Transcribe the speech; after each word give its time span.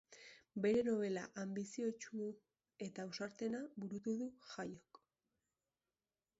Bere 0.65 0.79
nobela 0.87 1.25
anbiziotsu 1.41 2.31
eta 2.87 3.05
ausartena 3.09 3.63
burutu 3.85 4.17
du 4.25 4.33
Jaiok 4.55 5.03